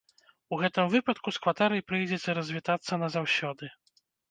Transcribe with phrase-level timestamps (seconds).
[0.55, 3.73] У гэтым выпадку з кватэрай прыйдзецца развітацца назаўсёды.